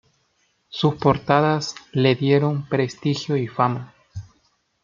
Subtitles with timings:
[0.69, 3.93] Sus portadas le dieron prestigio y fama.